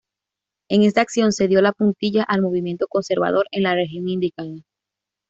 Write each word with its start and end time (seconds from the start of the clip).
En 0.67 0.81
esta 0.81 1.01
acción 1.01 1.31
se 1.31 1.47
dio 1.47 1.61
la 1.61 1.73
puntilla 1.73 2.23
al 2.23 2.41
movimiento 2.41 2.87
conservador, 2.87 3.45
en 3.51 3.61
la 3.61 3.75
región 3.75 4.09
indicada. 4.09 4.57